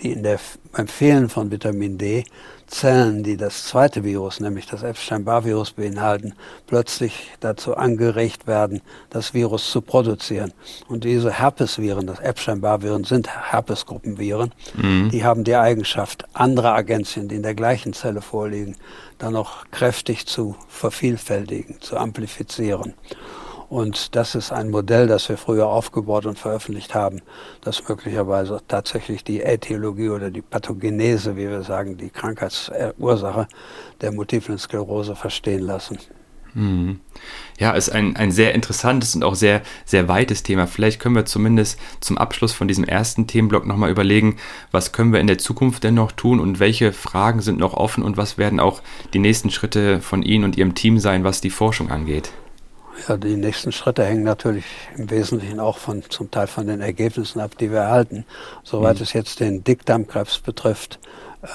[0.01, 0.39] die in der,
[0.71, 2.23] beim Fehlen von Vitamin D
[2.71, 6.33] Zellen, die das zweite Virus, nämlich das Epstein-Barr-Virus beinhalten,
[6.67, 10.53] plötzlich dazu angeregt werden, das Virus zu produzieren.
[10.87, 14.53] Und diese Herpesviren, das Epstein-Barr-Viren, sind Herpesgruppenviren.
[14.75, 15.09] Mhm.
[15.09, 18.77] Die haben die Eigenschaft, andere Agenzien, die in der gleichen Zelle vorliegen,
[19.21, 22.93] dann noch kräftig zu vervielfältigen, zu amplifizieren.
[23.69, 27.21] Und das ist ein Modell, das wir früher aufgebaut und veröffentlicht haben,
[27.61, 33.47] das möglicherweise tatsächlich die Äthiologie oder die Pathogenese, wie wir sagen, die Krankheitsursache
[34.01, 35.99] der multiplen Sklerose verstehen lassen.
[36.53, 36.99] Hm.
[37.59, 40.67] Ja, ist ein, ein sehr interessantes und auch sehr, sehr weites Thema.
[40.67, 44.37] Vielleicht können wir zumindest zum Abschluss von diesem ersten Themenblock nochmal überlegen,
[44.71, 48.03] was können wir in der Zukunft denn noch tun und welche Fragen sind noch offen
[48.03, 48.81] und was werden auch
[49.13, 52.31] die nächsten Schritte von Ihnen und Ihrem Team sein, was die Forschung angeht.
[53.07, 54.65] Ja, die nächsten Schritte hängen natürlich
[54.97, 58.25] im Wesentlichen auch von, zum Teil von den Ergebnissen ab, die wir erhalten.
[58.63, 59.03] Soweit mhm.
[59.03, 60.99] es jetzt den Dickdarmkrebs betrifft,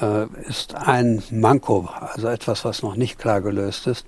[0.01, 4.07] äh, ist ein Manko, also etwas, was noch nicht klar gelöst ist,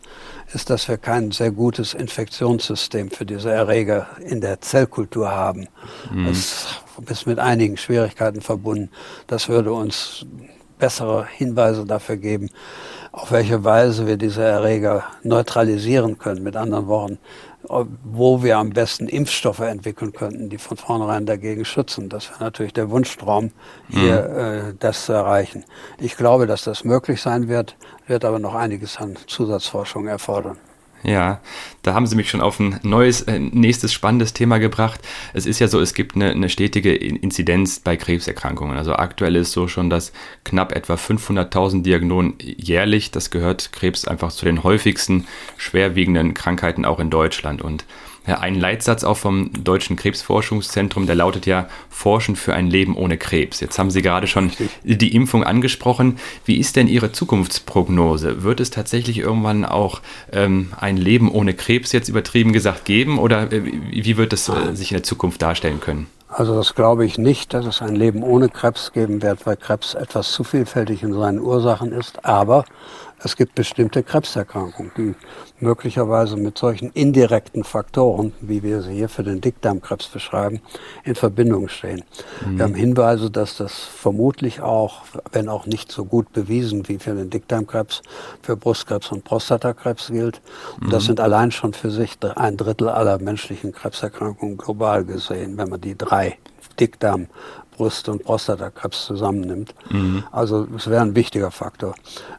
[0.52, 5.68] ist, dass wir kein sehr gutes Infektionssystem für diese Erreger in der Zellkultur haben.
[6.12, 6.26] Mhm.
[6.26, 8.90] Das ist mit einigen Schwierigkeiten verbunden.
[9.26, 10.26] Das würde uns
[10.78, 12.50] bessere Hinweise dafür geben,
[13.12, 16.42] auf welche Weise wir diese Erreger neutralisieren können.
[16.42, 17.18] Mit anderen Worten,
[18.04, 22.08] wo wir am besten Impfstoffe entwickeln könnten, die von vornherein dagegen schützen.
[22.08, 23.50] Das wäre natürlich der Wunschtraum,
[23.88, 24.70] hier mhm.
[24.70, 25.64] äh, das zu erreichen.
[25.98, 30.56] Ich glaube, dass das möglich sein wird, wird aber noch einiges an Zusatzforschung erfordern.
[31.04, 31.40] Ja,
[31.82, 35.00] da haben Sie mich schon auf ein neues, äh, nächstes spannendes Thema gebracht.
[35.32, 38.76] Es ist ja so, es gibt eine, eine stetige Inzidenz bei Krebserkrankungen.
[38.76, 40.12] Also aktuell ist so schon, dass
[40.44, 46.98] knapp etwa 500.000 Diagnosen jährlich, das gehört Krebs einfach zu den häufigsten schwerwiegenden Krankheiten auch
[46.98, 47.62] in Deutschland.
[47.62, 47.84] Und
[48.36, 53.60] ein Leitsatz auch vom Deutschen Krebsforschungszentrum, der lautet ja Forschen für ein Leben ohne Krebs.
[53.60, 54.52] Jetzt haben Sie gerade schon
[54.84, 56.18] die Impfung angesprochen.
[56.44, 58.42] Wie ist denn Ihre Zukunftsprognose?
[58.42, 60.00] Wird es tatsächlich irgendwann auch
[60.32, 64.74] ähm, ein Leben ohne Krebs jetzt übertrieben gesagt geben oder äh, wie wird es äh,
[64.74, 66.06] sich in der Zukunft darstellen können?
[66.28, 69.94] Also das glaube ich nicht, dass es ein Leben ohne Krebs geben wird, weil Krebs
[69.94, 72.24] etwas zu vielfältig in seinen Ursachen ist.
[72.24, 72.66] Aber
[73.22, 75.14] es gibt bestimmte Krebserkrankungen, die
[75.60, 80.60] möglicherweise mit solchen indirekten Faktoren, wie wir sie hier für den Dickdarmkrebs beschreiben,
[81.04, 82.04] in Verbindung stehen.
[82.46, 82.58] Mhm.
[82.58, 85.02] Wir haben Hinweise, dass das vermutlich auch,
[85.32, 88.02] wenn auch nicht so gut bewiesen wie für den Dickdarmkrebs,
[88.42, 90.40] für Brustkrebs und Prostatakrebs gilt.
[90.80, 91.06] Und das mhm.
[91.08, 95.96] sind allein schon für sich ein Drittel aller menschlichen Krebserkrankungen global gesehen, wenn man die
[95.96, 96.38] drei
[96.78, 97.26] Dickdarm,
[97.78, 99.74] Brust- und Prostatakrebs zusammennimmt.
[99.90, 100.24] Mhm.
[100.32, 101.94] Also es wäre ein wichtiger Faktor.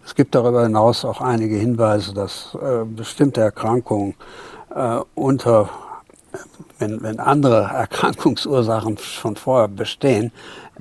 [0.05, 4.15] Es gibt darüber hinaus auch einige Hinweise, dass äh, bestimmte Erkrankungen
[4.75, 5.69] äh, unter
[6.77, 10.31] wenn, wenn andere Erkrankungsursachen schon vorher bestehen,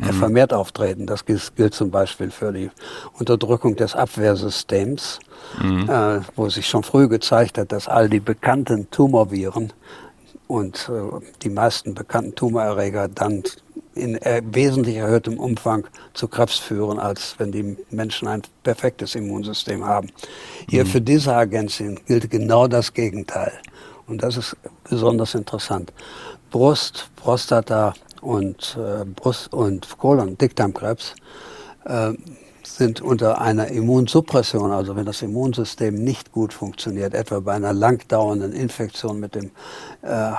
[0.01, 0.13] äh, mhm.
[0.13, 1.07] vermehrt auftreten.
[1.07, 2.71] Das gilt, gilt, zum Beispiel für die
[3.19, 5.19] Unterdrückung des Abwehrsystems,
[5.61, 5.89] mhm.
[5.89, 9.73] äh, wo sich schon früh gezeigt hat, dass all die bekannten Tumorviren
[10.47, 13.43] und äh, die meisten bekannten Tumorerreger dann
[13.99, 19.85] in er wesentlich erhöhtem Umfang zu Krebs führen, als wenn die Menschen ein perfektes Immunsystem
[19.85, 20.11] haben.
[20.69, 20.89] Hier mhm.
[20.89, 23.53] für diese Agenzien gilt genau das Gegenteil.
[24.07, 24.57] Und das ist
[24.89, 25.93] besonders interessant.
[26.51, 31.15] Brust, Prostata und äh, Brust und Kolon, Dickdarmkrebs
[31.85, 32.13] äh,
[32.77, 38.53] sind unter einer Immunsuppression, also wenn das Immunsystem nicht gut funktioniert, etwa bei einer langdauernden
[38.53, 39.51] Infektion mit dem
[40.03, 40.33] äh,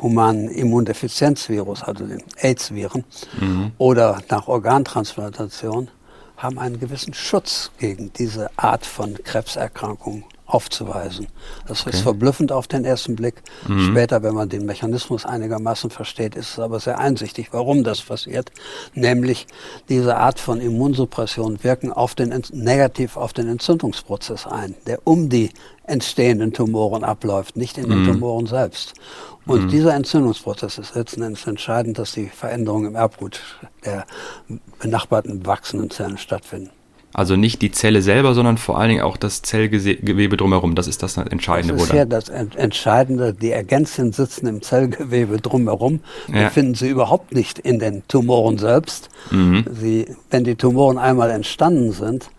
[0.00, 3.04] humanen Immundefizienzvirus, also den AIDS-Viren,
[3.38, 3.72] mhm.
[3.78, 5.88] oder nach Organtransplantation,
[6.36, 11.28] haben einen gewissen Schutz gegen diese Art von Krebserkrankung aufzuweisen.
[11.66, 11.90] Das okay.
[11.90, 13.42] ist verblüffend auf den ersten Blick.
[13.66, 13.90] Mhm.
[13.90, 18.50] Später, wenn man den Mechanismus einigermaßen versteht, ist es aber sehr einsichtig, warum das passiert.
[18.94, 19.46] Nämlich
[19.88, 25.50] diese Art von Immunsuppression wirken auf den, negativ auf den Entzündungsprozess ein, der um die
[25.84, 28.12] entstehenden Tumoren abläuft, nicht in den mhm.
[28.12, 28.94] Tumoren selbst.
[29.46, 29.68] Und mhm.
[29.68, 33.40] dieser Entzündungsprozess ist letzten Endes entscheidend, dass die Veränderungen im Erbgut
[33.84, 34.06] der
[34.78, 36.70] benachbarten wachsenden Zellen stattfinden.
[37.12, 40.76] Also nicht die Zelle selber, sondern vor allen Dingen auch das Zellgewebe drumherum.
[40.76, 41.74] Das ist das Entscheidende.
[41.74, 43.34] Das ist ja das Entscheidende.
[43.34, 46.00] Die Ergänzchen sitzen im Zellgewebe drumherum.
[46.28, 46.44] Ja.
[46.44, 49.08] Die finden Sie überhaupt nicht in den Tumoren selbst.
[49.30, 49.64] Mhm.
[49.72, 52.30] Sie, wenn die Tumoren einmal entstanden sind,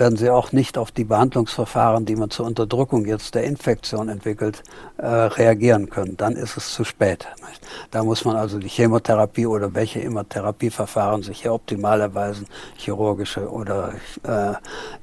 [0.00, 4.62] werden sie auch nicht auf die Behandlungsverfahren, die man zur Unterdrückung jetzt der Infektion entwickelt,
[4.96, 6.16] äh, reagieren können.
[6.16, 7.28] Dann ist es zu spät.
[7.46, 7.60] Nicht?
[7.90, 13.48] Da muss man also die Chemotherapie oder welche immer Therapieverfahren sich hier optimal erweisen, chirurgische
[13.48, 14.54] oder äh,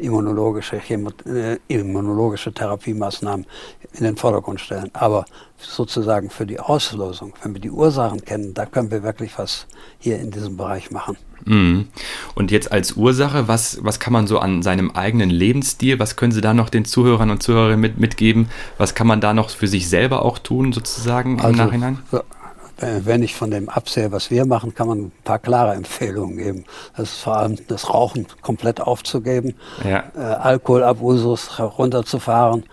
[0.04, 3.46] immunologische, Chemo äh, immunologische Therapiemaßnahmen
[3.94, 4.90] in den Vordergrund stellen.
[4.94, 5.26] Aber
[5.58, 9.66] sozusagen für die Auslösung, wenn wir die Ursachen kennen, da können wir wirklich was
[9.98, 11.18] hier in diesem Bereich machen.
[11.46, 11.88] Mhm.
[12.36, 16.32] Und jetzt als Ursache, was, was kann man so an seinem eigenen Lebensstil, was können
[16.32, 18.50] Sie da noch den Zuhörern und Zuhörerinnen mit, mitgeben?
[18.78, 22.00] Was kann man da noch für sich selber auch tun, sozusagen im also, Nachhinein?
[22.80, 26.66] Wenn ich von dem absehe, was wir machen, kann man ein paar klare Empfehlungen geben.
[26.96, 30.04] Das ist vor allem das Rauchen komplett aufzugeben, ja.
[30.16, 32.66] äh, Alkoholabusus runterzufahren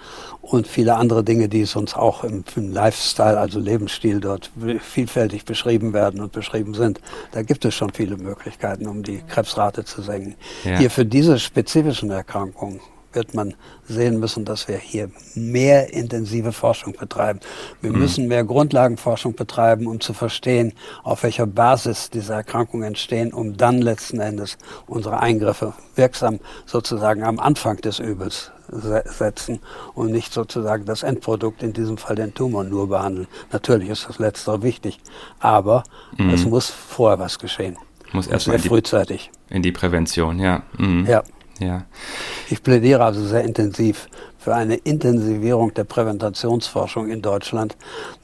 [0.42, 5.92] und viele andere Dinge, die sonst auch im, im, Lifestyle, also Lebensstil dort vielfältig beschrieben
[5.92, 7.00] werden und beschrieben sind.
[7.32, 10.34] Da gibt es schon viele Möglichkeiten, um die Krebsrate zu senken.
[10.64, 10.78] Ja.
[10.78, 12.80] Hier für diese spezifischen Erkrankungen
[13.14, 13.54] wird man
[13.86, 17.40] sehen müssen, dass wir hier mehr intensive Forschung betreiben.
[17.80, 17.98] Wir mhm.
[17.98, 20.72] müssen mehr Grundlagenforschung betreiben, um zu verstehen,
[21.02, 27.38] auf welcher Basis diese Erkrankungen entstehen, um dann letzten Endes unsere Eingriffe wirksam sozusagen am
[27.38, 29.60] Anfang des Übels setzen
[29.94, 33.28] und nicht sozusagen das Endprodukt, in diesem Fall den Tumor, nur behandeln.
[33.52, 35.00] Natürlich ist das Letztere wichtig,
[35.38, 35.84] aber
[36.16, 36.30] mhm.
[36.30, 37.76] es muss vorher was geschehen.
[38.12, 39.30] Muss erstmal frühzeitig.
[39.50, 40.62] In die Prävention, ja.
[40.78, 41.06] Mhm.
[41.06, 41.24] Ja.
[41.58, 41.84] Ja.
[42.50, 47.76] Ich plädiere also sehr intensiv für eine Intensivierung der Präventationsforschung in Deutschland,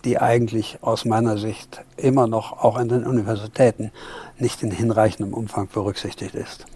[0.04, 3.90] die eigentlich aus meiner Sicht immer noch auch in den Universitäten
[4.38, 6.66] nicht in hinreichendem Umfang berücksichtigt ist.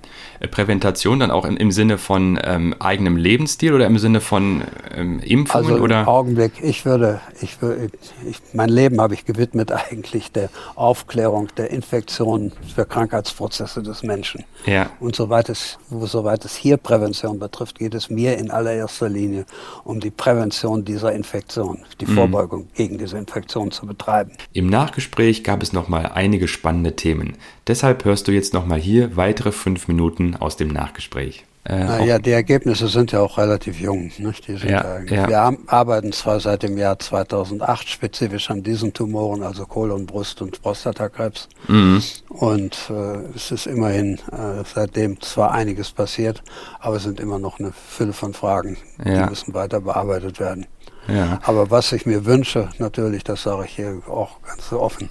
[0.40, 4.62] Äh, Präventation dann auch im, im Sinne von ähm, eigenem Lebensstil oder im Sinne von
[4.94, 5.70] ähm, Impfungen?
[5.70, 6.08] Also oder?
[6.08, 7.90] Augenblick, ich würde, ich würde,
[8.28, 14.44] ich, mein Leben habe ich gewidmet eigentlich der Aufklärung der Infektionen für Krankheitsprozesse des Menschen.
[14.66, 14.90] Ja.
[15.00, 19.46] Und soweit es, soweit es hier Prävention betrifft, geht es mir in allererster Linie
[19.84, 22.14] um die Prävention dieser Infektion, die mhm.
[22.14, 24.32] Vorbeugung gegen diese Infektion zu betreiben.
[24.52, 27.36] Im Nachgespräch gab es noch mal einige spannende Themen.
[27.66, 31.44] Deshalb hörst du jetzt noch mal hier weitere fünf Minuten aus dem Nachgespräch.
[31.66, 34.12] Äh, naja, die Ergebnisse sind ja auch relativ jung.
[34.18, 34.48] Nicht?
[34.48, 35.28] Die sind ja, ja.
[35.28, 40.60] Wir arbeiten zwar seit dem Jahr 2008 spezifisch an diesen Tumoren, also Kolon, Brust und
[40.60, 41.48] Prostatakrebs.
[41.68, 42.02] Mhm.
[42.28, 46.42] Und äh, es ist immerhin äh, seitdem zwar einiges passiert,
[46.80, 49.22] aber es sind immer noch eine Fülle von Fragen, ja.
[49.24, 50.66] die müssen weiter bearbeitet werden.
[51.08, 51.38] Ja.
[51.44, 55.10] Aber was ich mir wünsche, natürlich, das sage ich hier auch ganz so offen,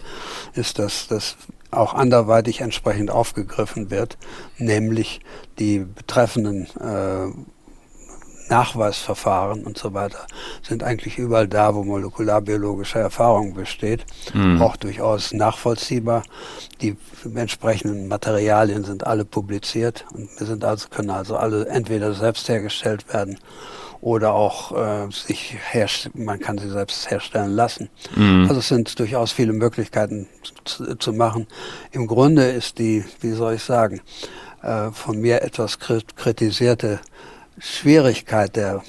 [0.53, 1.35] ist, dass, dass
[1.73, 4.17] auch anderweitig entsprechend aufgegriffen wird,
[4.57, 5.21] nämlich
[5.59, 7.31] die betreffenden äh,
[8.49, 10.27] Nachweisverfahren und so weiter
[10.61, 14.61] sind eigentlich überall da, wo molekularbiologische Erfahrung besteht, mhm.
[14.61, 16.23] auch durchaus nachvollziehbar.
[16.81, 16.97] Die
[17.35, 23.39] entsprechenden Materialien sind alle publiziert und sind also, können also alle entweder selbst hergestellt werden
[24.03, 25.55] oder auch äh, sich
[26.13, 27.89] man kann sie selbst herstellen lassen.
[28.15, 28.47] Mhm.
[28.49, 30.27] Also es sind durchaus viele Möglichkeiten
[30.65, 31.47] zu, zu, machen.
[31.91, 34.01] Im Grunde ist die, wie soll ich sagen,
[34.61, 36.99] äh, von mir etwas kritisierte
[37.57, 38.83] Schwierigkeit der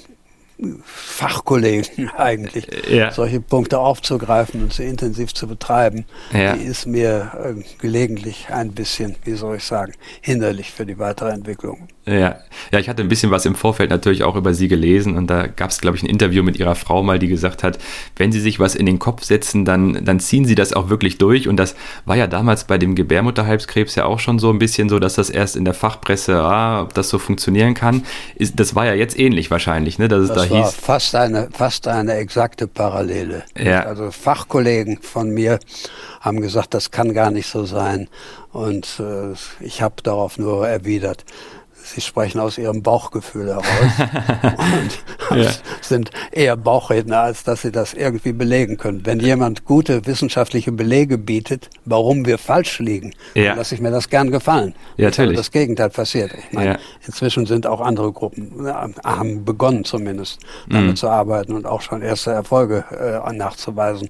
[0.83, 3.11] Fachkollegen eigentlich, ja.
[3.11, 6.57] solche Punkte aufzugreifen und sie intensiv zu betreiben, ja.
[6.57, 11.29] die ist mir äh, gelegentlich ein bisschen, wie soll ich sagen, hinderlich für die weitere
[11.29, 11.87] Entwicklung.
[12.07, 12.35] Ja.
[12.71, 15.47] ja, ich hatte ein bisschen was im Vorfeld natürlich auch über sie gelesen und da
[15.47, 17.79] gab es, glaube ich, ein Interview mit ihrer Frau mal, die gesagt hat,
[18.15, 21.17] wenn sie sich was in den Kopf setzen, dann, dann ziehen sie das auch wirklich
[21.17, 24.87] durch und das war ja damals bei dem Gebärmutterhalskrebs ja auch schon so ein bisschen
[24.87, 28.03] so, dass das erst in der Fachpresse, ah, ob das so funktionieren kann,
[28.35, 30.75] ist, das war ja jetzt ähnlich wahrscheinlich, ne, dass es das da war hieß.
[30.75, 33.43] Fast eine, fast eine exakte Parallele.
[33.57, 33.81] Ja.
[33.81, 35.59] Also Fachkollegen von mir
[36.21, 38.09] haben gesagt, das kann gar nicht so sein
[38.55, 41.25] und äh, ich habe darauf nur erwidert,
[41.85, 43.65] Sie sprechen aus Ihrem Bauchgefühl heraus
[45.29, 45.51] und ja.
[45.81, 49.05] sind eher Bauchredner, als dass Sie das irgendwie belegen können.
[49.05, 53.49] Wenn jemand gute wissenschaftliche Belege bietet, warum wir falsch liegen, ja.
[53.49, 54.73] dann lasse ich mir das gern gefallen.
[54.97, 55.37] Ja, natürlich.
[55.37, 56.31] Das Gegenteil passiert.
[56.33, 56.79] Ich meine, ja.
[57.05, 60.95] inzwischen sind auch andere Gruppen, äh, haben begonnen zumindest, damit mhm.
[60.95, 64.09] zu arbeiten und auch schon erste Erfolge äh, nachzuweisen.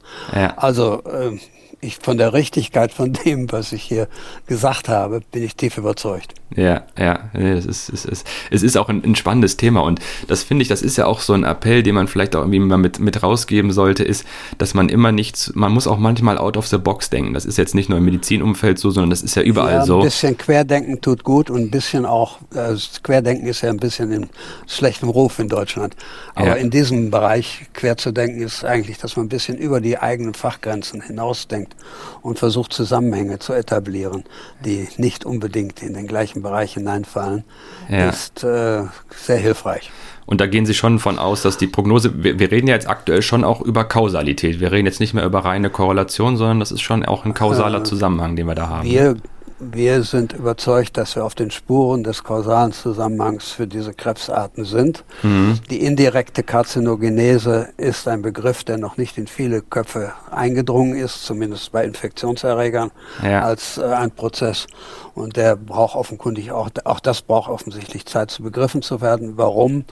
[0.55, 1.37] Also äh,
[1.81, 4.07] ich, von der Richtigkeit von dem, was ich hier
[4.47, 6.33] gesagt habe, bin ich tief überzeugt.
[6.55, 10.43] Ja, ja, es ist, es ist, es ist auch ein, ein spannendes Thema und das
[10.43, 12.77] finde ich, das ist ja auch so ein Appell, den man vielleicht auch irgendwie mal
[12.77, 14.25] mit, mit rausgeben sollte, ist,
[14.59, 17.33] dass man immer nichts, man muss auch manchmal out of the box denken.
[17.33, 19.99] Das ist jetzt nicht nur im Medizinumfeld so, sondern das ist ja überall ja, so.
[19.99, 24.11] Ein bisschen Querdenken tut gut und ein bisschen auch, äh, Querdenken ist ja ein bisschen
[24.11, 24.29] in
[24.67, 25.95] schlechtem Ruf in Deutschland.
[26.35, 26.53] Aber ja.
[26.53, 30.35] in diesem Bereich quer zu denken ist eigentlich, dass man ein bisschen über die eigenen
[30.35, 31.75] Fachgrenzen hinausdenkt
[32.21, 34.23] und versucht Zusammenhänge zu etablieren,
[34.63, 37.43] die nicht unbedingt in den gleichen Bereich hineinfallen,
[37.89, 38.09] ja.
[38.09, 38.83] ist äh,
[39.15, 39.91] sehr hilfreich.
[40.25, 42.89] Und da gehen Sie schon von aus, dass die Prognose, wir, wir, reden ja jetzt
[42.89, 44.59] aktuell schon auch über Kausalität.
[44.59, 47.81] Wir reden jetzt nicht mehr über reine Korrelation, sondern das ist schon auch ein kausaler
[47.81, 48.89] äh, Zusammenhang, den wir da haben.
[48.89, 49.17] Wir
[49.59, 55.05] wir sind überzeugt, dass wir auf den Spuren des kausalen Zusammenhangs für diese Krebsarten sind.
[55.23, 55.59] Mhm.
[55.69, 61.71] Die indirekte Karzinogenese ist ein Begriff, der noch nicht in viele Köpfe eingedrungen ist, zumindest
[61.71, 62.91] bei Infektionserregern,
[63.23, 63.43] ja.
[63.43, 64.67] als äh, ein Prozess.
[65.15, 69.37] Und der braucht offenkundig auch, auch das braucht offensichtlich Zeit zu begriffen zu werden.
[69.37, 69.85] Warum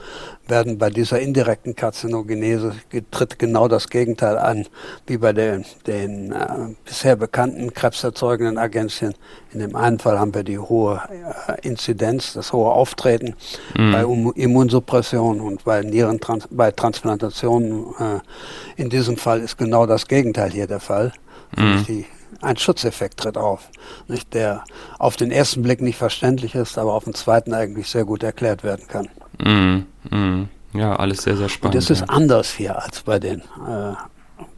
[0.46, 2.74] werden bei dieser indirekten Karzinogenese
[3.10, 4.66] tritt genau das Gegenteil an,
[5.06, 9.14] wie bei den, den äh, bisher bekannten krebserzeugenden Agenzien.
[9.52, 11.00] In dem einen Fall haben wir die hohe
[11.48, 13.34] äh, Inzidenz, das hohe Auftreten
[13.76, 13.92] mhm.
[13.92, 17.86] bei um Immunsuppression und bei Nierentrans bei Transplantationen.
[17.98, 18.20] Äh,
[18.76, 21.12] in diesem Fall ist genau das Gegenteil hier der Fall.
[21.56, 21.84] Mhm.
[21.88, 22.06] Die
[22.40, 23.68] ein Schutzeffekt tritt auf,
[24.08, 24.64] nicht, der
[24.98, 28.64] auf den ersten Blick nicht verständlich ist, aber auf den zweiten eigentlich sehr gut erklärt
[28.64, 29.08] werden kann.
[29.38, 30.48] Mm, mm.
[30.74, 31.76] Ja, alles sehr, sehr spannend.
[31.76, 32.06] Und das ist ja.
[32.08, 33.94] anders hier als bei den äh,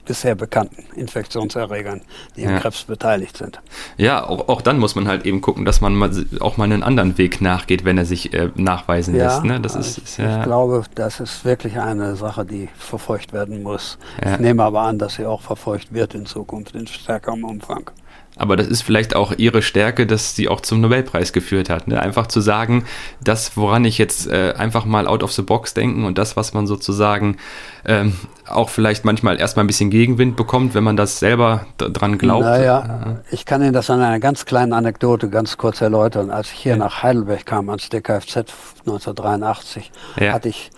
[0.06, 2.02] bisher bekannten Infektionserregern,
[2.36, 2.50] die ja.
[2.50, 3.60] am Krebs beteiligt sind.
[3.96, 6.82] Ja, auch, auch, dann muss man halt eben gucken, dass man mal, auch mal einen
[6.82, 9.44] anderen Weg nachgeht, wenn er sich äh, nachweisen ja, lässt.
[9.44, 9.60] Ne?
[9.60, 10.38] Das ist, ist, ja.
[10.38, 13.98] ich glaube, das ist wirklich eine Sache, die verfolgt werden muss.
[14.24, 17.90] Ich nehme aber an, dass sie auch verfolgt wird in Zukunft in stärkerem Umfang.
[18.36, 21.88] Aber das ist vielleicht auch ihre Stärke, dass sie auch zum Nobelpreis geführt hat.
[21.88, 22.00] Ne?
[22.00, 22.84] Einfach zu sagen,
[23.24, 26.52] das, woran ich jetzt äh, einfach mal out of the box denken und das, was
[26.52, 27.38] man sozusagen
[27.86, 28.12] ähm,
[28.46, 32.44] auch vielleicht manchmal erstmal ein bisschen Gegenwind bekommt, wenn man das selber dran glaubt.
[32.44, 33.34] Naja, äh.
[33.34, 36.30] ich kann Ihnen das an einer ganz kleinen Anekdote ganz kurz erläutern.
[36.30, 36.78] Als ich hier ja.
[36.78, 38.36] nach Heidelberg kam, ans DKFZ
[38.80, 40.34] 1983, ja.
[40.34, 40.70] hatte ich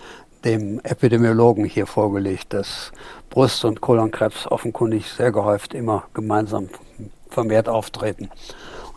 [0.45, 2.93] dem Epidemiologen hier vorgelegt, dass
[3.29, 6.69] Brust- und Kolonkrebs offenkundig sehr gehäuft immer gemeinsam
[7.29, 8.29] vermehrt auftreten.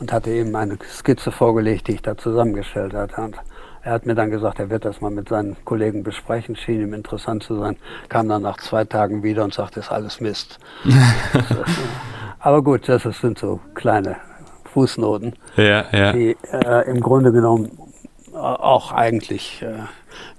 [0.01, 3.21] Und hatte ihm eine Skizze vorgelegt, die ich da zusammengestellt hatte.
[3.21, 3.37] Und
[3.83, 6.95] er hat mir dann gesagt, er wird das mal mit seinen Kollegen besprechen, schien ihm
[6.95, 7.77] interessant zu sein,
[8.09, 10.59] kam dann nach zwei Tagen wieder und sagte, ist alles Mist.
[12.39, 14.17] Aber gut, das sind so kleine
[14.73, 16.13] Fußnoten, ja, ja.
[16.13, 17.77] die äh, im Grunde genommen
[18.33, 19.75] auch eigentlich äh,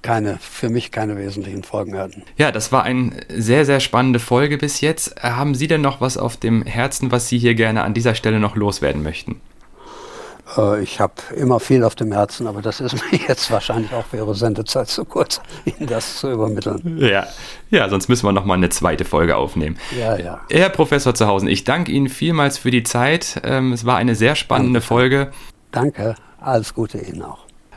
[0.01, 2.23] keine, für mich keine wesentlichen Folgen hatten.
[2.37, 5.21] Ja, das war eine sehr, sehr spannende Folge bis jetzt.
[5.21, 8.39] Haben Sie denn noch was auf dem Herzen, was Sie hier gerne an dieser Stelle
[8.39, 9.41] noch loswerden möchten?
[10.57, 14.05] Äh, ich habe immer viel auf dem Herzen, aber das ist mir jetzt wahrscheinlich auch
[14.05, 16.97] für Ihre Sendezeit zu kurz, Ihnen das zu übermitteln.
[16.99, 17.25] Ja,
[17.69, 19.77] ja sonst müssen wir noch mal eine zweite Folge aufnehmen.
[19.97, 20.41] Ja, ja.
[20.49, 23.41] Herr Professor Zuhausen, ich danke Ihnen vielmals für die Zeit.
[23.43, 24.87] Ähm, es war eine sehr spannende danke.
[24.87, 25.31] Folge.
[25.71, 27.45] Danke, alles Gute Ihnen auch.